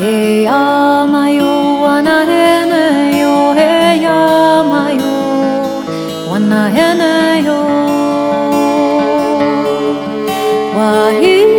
[0.00, 5.02] 해야마요 완화해내요 해야마요
[6.30, 7.50] 완화해내요
[10.74, 11.50] 와이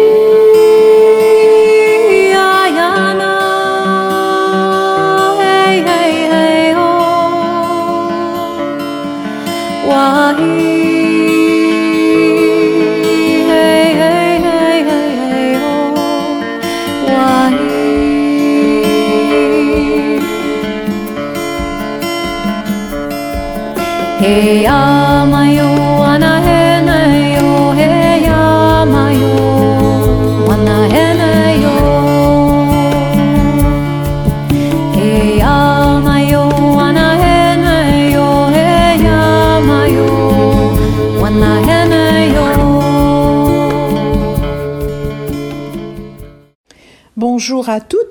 [9.91, 10.70] Why?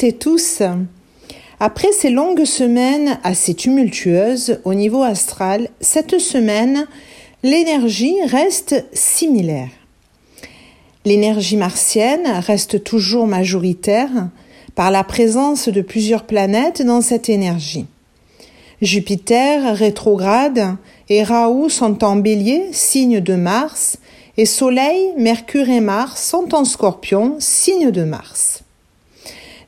[0.09, 0.62] Tous.
[1.61, 6.87] Après ces longues semaines assez tumultueuses au niveau astral, cette semaine,
[7.43, 9.69] l'énergie reste similaire.
[11.05, 14.28] L'énergie martienne reste toujours majoritaire
[14.75, 17.87] par la présence de plusieurs planètes dans cette énergie.
[18.81, 20.77] Jupiter rétrograde
[21.11, 23.98] et Raoult sont en bélier, signe de Mars,
[24.39, 28.62] et Soleil, Mercure et Mars sont en scorpion, signe de Mars.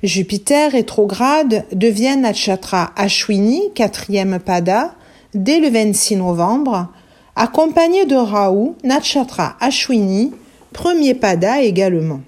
[0.02, 4.96] Jupiter rétrograde devient Natchatra Ashwini, quatrième pada,
[5.32, 6.88] dès le 26 novembre,
[7.36, 10.32] accompagné de Rahu, Natchatra Ashwini,
[10.72, 12.20] premier pada également.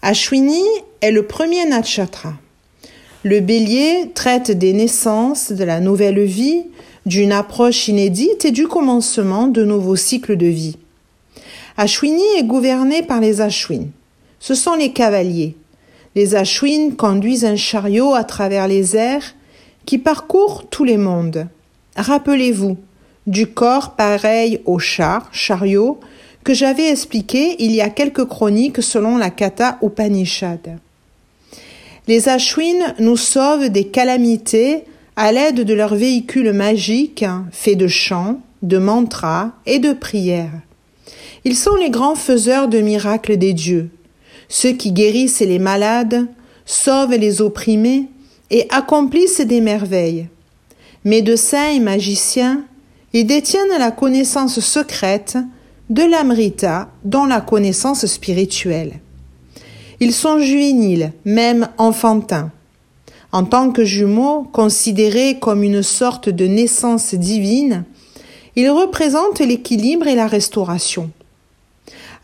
[0.00, 0.62] Ashwini
[1.02, 2.32] est le premier Natchatra.
[3.22, 6.64] Le bélier traite des naissances, de la nouvelle vie,
[7.04, 10.78] d'une approche inédite et du commencement de nouveaux cycles de vie.
[11.76, 13.88] Ashwini est gouverné par les Ashwin.
[14.40, 15.54] Ce sont les cavaliers.
[16.14, 19.34] Les Ashwin conduisent un chariot à travers les airs
[19.86, 21.48] qui parcourt tous les mondes.
[21.96, 22.76] Rappelez-vous
[23.26, 26.00] du corps pareil au char, chariot,
[26.44, 30.78] que j'avais expliqué il y a quelques chroniques selon la Kata Upanishad.
[32.08, 34.84] Les Ashwin nous sauvent des calamités
[35.14, 40.60] à l'aide de leurs véhicules magiques faits de chants, de mantras et de prières.
[41.44, 43.90] Ils sont les grands faiseurs de miracles des dieux,
[44.48, 46.26] ceux qui guérissent les malades,
[46.64, 48.08] sauvent les opprimés
[48.50, 50.28] et accomplissent des merveilles.
[51.04, 52.64] Médecins et magiciens,
[53.12, 55.36] ils détiennent la connaissance secrète
[55.90, 59.00] de l'amrita, dont la connaissance spirituelle.
[60.00, 62.50] Ils sont juvéniles, même enfantins.
[63.30, 67.84] En tant que jumeaux, considérés comme une sorte de naissance divine,
[68.56, 71.10] ils représentent l'équilibre et la restauration.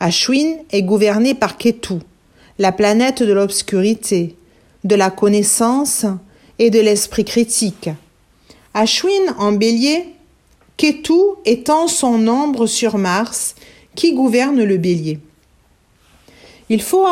[0.00, 1.94] Ashwin est gouverné par Ketu,
[2.58, 4.36] la planète de l'obscurité,
[4.84, 6.06] de la connaissance
[6.58, 7.90] et de l'esprit critique.
[8.74, 10.14] Ashwin en bélier,
[10.76, 13.56] Ketu étant son ombre sur Mars
[13.96, 15.18] qui gouverne le bélier.
[16.68, 17.06] Il faut,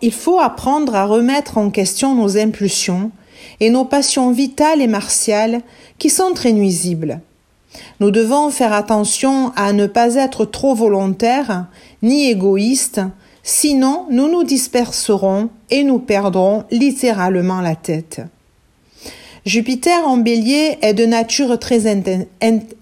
[0.00, 3.10] il faut, apprendre à remettre en question nos impulsions
[3.60, 5.60] et nos passions vitales et martiales
[5.98, 7.20] qui sont très nuisibles.
[8.00, 11.66] Nous devons faire attention à ne pas être trop volontaires
[12.02, 13.00] ni égoïstes
[13.42, 18.20] Sinon, nous nous disperserons et nous perdrons littéralement la tête.
[19.44, 21.88] Jupiter en bélier est de nature très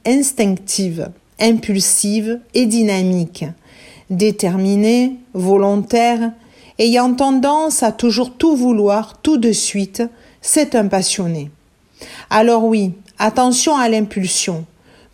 [0.05, 1.11] instinctive,
[1.41, 3.47] impulsive et dynamique,
[4.11, 6.33] déterminée, volontaire,
[6.79, 10.03] ayant tendance à toujours tout vouloir tout de suite,
[10.43, 11.51] c'est un passionné.
[12.29, 14.67] Alors oui, attention à l'impulsion.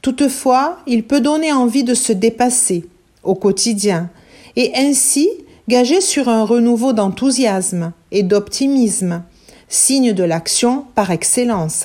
[0.03, 2.85] Toutefois, il peut donner envie de se dépasser
[3.27, 4.11] au quotidien,
[4.57, 5.29] et ainsi
[5.69, 9.23] gager sur un renouveau d'enthousiasme et d'optimisme,
[9.69, 11.85] signe de l'action par excellence.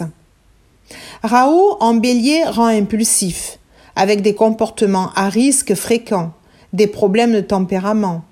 [1.23, 3.59] Raoult en bélier rend impulsif,
[3.95, 6.31] avec des comportements à risque fréquents,
[6.73, 8.23] des problèmes de tempérament.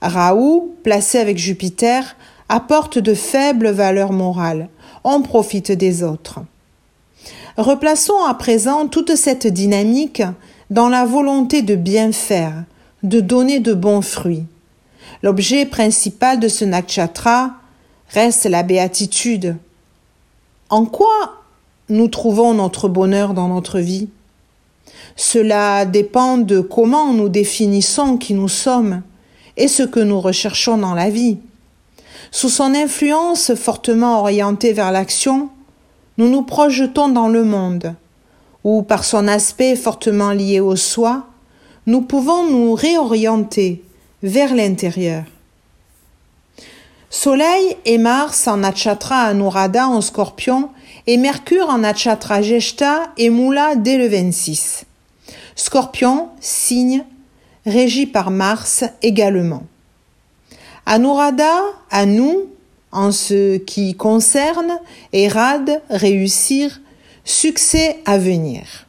[0.00, 2.16] Raoult, placé avec Jupiter,
[2.48, 4.68] apporte de faibles valeurs morales,
[5.04, 6.40] on profite des autres.
[7.56, 10.22] Replaçons à présent toute cette dynamique
[10.70, 12.64] dans la volonté de bien faire,
[13.02, 14.44] de donner de bons fruits.
[15.22, 17.52] L'objet principal de ce nakshatra
[18.10, 19.56] reste la béatitude.
[20.68, 21.42] En quoi
[21.88, 24.08] nous trouvons notre bonheur dans notre vie?
[25.16, 29.02] Cela dépend de comment nous définissons qui nous sommes
[29.56, 31.38] et ce que nous recherchons dans la vie.
[32.30, 35.48] Sous son influence fortement orientée vers l'action,
[36.18, 37.94] nous nous projetons dans le monde,
[38.68, 41.24] ou par son aspect fortement lié au soi,
[41.86, 43.82] nous pouvons nous réorienter
[44.22, 45.24] vers l'intérieur.
[47.08, 50.68] Soleil et Mars en Natchatra Anurada en Scorpion
[51.06, 54.84] et Mercure en Natchatra Jeshta et Moula dès le 26.
[55.56, 57.06] Scorpion, signe,
[57.64, 59.62] régi par Mars également.
[60.84, 61.54] Anurada,
[61.90, 62.48] à nous,
[62.92, 64.78] en ce qui concerne,
[65.14, 66.82] et Rad, réussir,
[67.28, 68.86] succès à venir.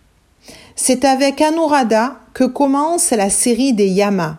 [0.75, 4.37] C'est avec Anurada que commence la série des Yamas,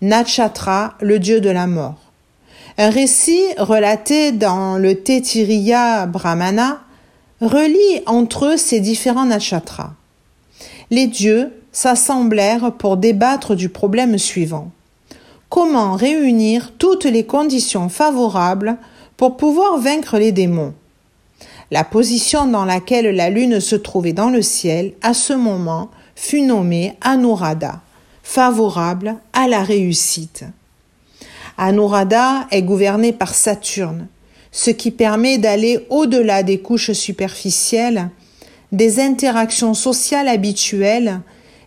[0.00, 1.98] Nachatra, le dieu de la mort.
[2.78, 6.80] Un récit relaté dans le Tetiriya Brahmana
[7.40, 9.92] relie entre eux ces différents nakshatras.
[10.90, 14.70] les dieux s'assemblèrent pour débattre du problème suivant.
[15.48, 18.76] Comment réunir toutes les conditions favorables
[19.16, 20.74] pour pouvoir vaincre les démons?
[21.70, 26.42] La position dans laquelle la lune se trouvait dans le ciel à ce moment fut
[26.42, 27.80] nommée Anuradha,
[28.22, 30.44] favorable à la réussite.
[31.56, 34.08] Anuradha est gouvernée par Saturne,
[34.52, 38.10] ce qui permet d'aller au-delà des couches superficielles,
[38.72, 41.20] des interactions sociales habituelles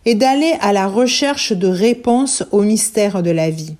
[0.04, 3.76] et d'aller à la recherche de réponses aux mystères de la vie.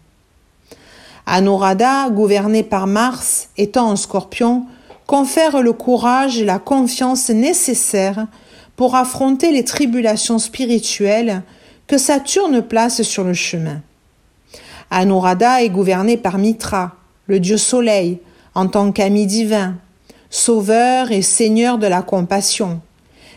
[1.27, 4.65] Anuradha, gouvernée par Mars, étant en scorpion,
[5.09, 8.27] confère le courage et la confiance nécessaires
[8.77, 11.43] pour affronter les tribulations spirituelles
[11.87, 13.81] que Saturne place sur le chemin.
[14.91, 16.95] Anuradha est gouverné par Mitra,
[17.27, 18.19] le dieu soleil,
[18.55, 19.77] en tant qu'ami divin,
[20.29, 22.83] sauveur et seigneur de la compassion.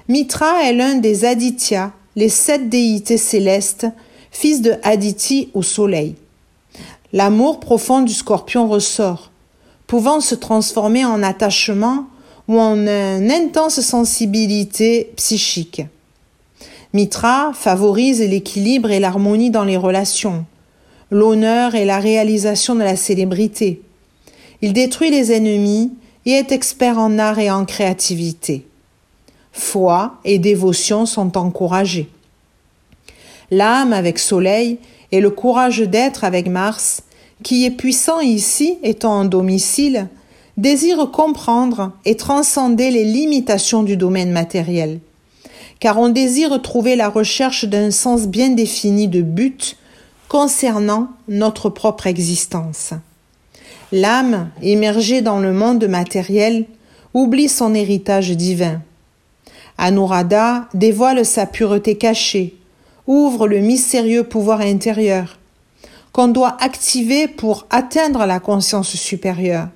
[0.10, 3.88] Mitra est l'un des Aditya, les sept déités célestes,
[4.30, 6.16] fils de Aditi au soleil.
[7.14, 9.31] L'amour profond du scorpion ressort,
[9.92, 12.06] pouvant se transformer en attachement
[12.48, 15.82] ou en une intense sensibilité psychique.
[16.94, 20.46] Mitra favorise l'équilibre et l'harmonie dans les relations,
[21.10, 23.82] l'honneur et la réalisation de la célébrité.
[24.62, 25.92] Il détruit les ennemis
[26.26, 28.66] et est expert en art et en créativité.
[29.52, 32.08] Foi et dévotion sont encouragés.
[33.50, 34.78] L'âme avec Soleil
[35.12, 37.04] et le courage d'être avec Mars,
[37.44, 40.08] qui est puissant ici étant en domicile,
[40.58, 45.00] désire comprendre et transcender les limitations du domaine matériel
[45.82, 49.76] car on désire trouver la recherche d'un sens bien défini de but
[50.30, 52.92] concernant notre propre existence.
[53.92, 56.66] L'âme, émergée dans le monde matériel,
[57.14, 58.82] oublie son héritage divin.
[59.80, 62.56] Anuradha dévoile sa pureté cachée,
[63.08, 65.40] ouvre le mystérieux pouvoir intérieur,
[66.12, 69.70] qu'on doit activer pour atteindre la conscience supérieure,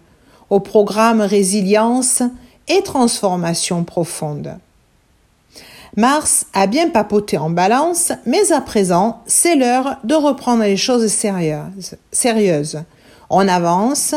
[0.50, 2.22] au programme résilience
[2.68, 4.58] et transformation profonde.
[5.98, 11.08] Mars a bien papoté en balance, mais à présent, c'est l'heure de reprendre les choses
[11.08, 11.96] sérieuses.
[12.12, 12.84] sérieuses.
[13.30, 14.14] On avance,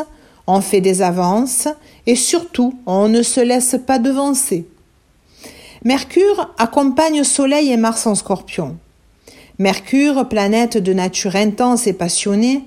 [0.49, 1.69] on fait des avances,
[2.06, 4.67] et surtout, on ne se laisse pas devancer.
[5.85, 8.76] Mercure accompagne Soleil et Mars en scorpion.
[9.60, 12.62] Mercure, planète de nature intense et passionnée,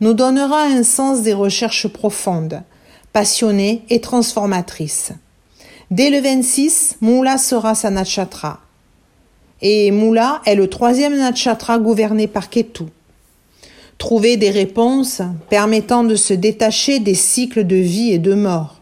[0.00, 2.62] nous donnera un sens des recherches profondes,
[3.12, 5.12] passionnées et transformatrices.
[5.92, 8.58] Dès le 26, Moula sera sa natchatra.
[9.60, 12.84] Et Moula est le troisième natchatra gouverné par Ketu.
[13.98, 18.80] Trouver des réponses permettant de se détacher des cycles de vie et de mort.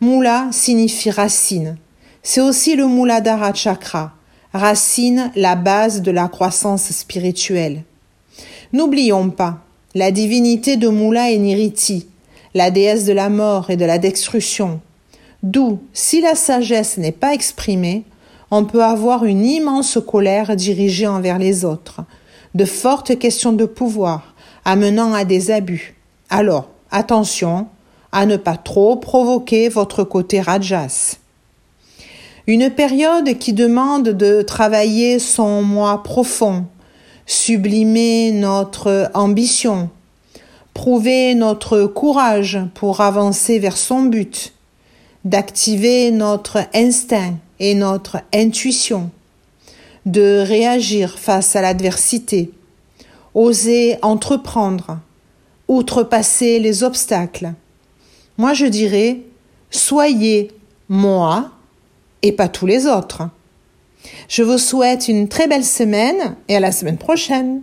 [0.00, 1.76] Moula signifie racine.
[2.22, 4.12] C'est aussi le Muladhara chakra,
[4.52, 7.82] racine, la base de la croissance spirituelle.
[8.72, 9.58] N'oublions pas,
[9.94, 12.06] la divinité de Moula est Niriti,
[12.54, 14.80] la déesse de la mort et de la destruction,
[15.42, 18.04] D'où, si la sagesse n'est pas exprimée,
[18.52, 22.02] on peut avoir une immense colère dirigée envers les autres,
[22.54, 25.96] de fortes questions de pouvoir, amenant à des abus.
[26.30, 27.66] Alors, attention
[28.12, 31.16] à ne pas trop provoquer votre côté rajas.
[32.48, 36.66] Une période qui demande de travailler son moi profond,
[37.24, 39.90] sublimer notre ambition,
[40.74, 44.54] prouver notre courage pour avancer vers son but,
[45.24, 49.10] d'activer notre instinct et notre intuition,
[50.04, 52.50] de réagir face à l'adversité,
[53.34, 54.98] oser entreprendre,
[55.68, 57.52] outrepasser les obstacles.
[58.36, 59.20] Moi je dirais,
[59.70, 60.50] soyez
[60.88, 61.51] moi
[62.22, 63.22] et pas tous les autres.
[64.28, 67.62] Je vous souhaite une très belle semaine et à la semaine prochaine.